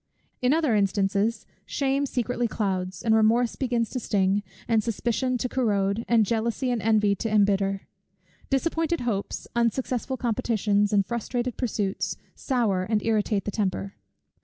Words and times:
In 0.41 0.51
other 0.51 0.73
instances, 0.73 1.45
shame 1.63 2.07
secretly 2.07 2.47
clouds, 2.47 3.03
and 3.03 3.13
remorse 3.13 3.55
begins 3.55 3.87
to 3.91 3.99
sting, 3.99 4.41
and 4.67 4.83
suspicion 4.83 5.37
to 5.37 5.47
corrode, 5.47 6.05
and 6.07 6.25
jealousy 6.25 6.71
and 6.71 6.81
envy 6.81 7.13
to 7.17 7.29
embitter. 7.29 7.83
Disappointed 8.49 9.01
hopes, 9.01 9.45
unsuccessful 9.55 10.17
competitions, 10.17 10.91
and 10.91 11.05
frustrated 11.05 11.55
pursuits, 11.55 12.17
sour 12.33 12.81
and 12.81 13.03
irritate 13.05 13.45
the 13.45 13.51
temper. 13.51 13.93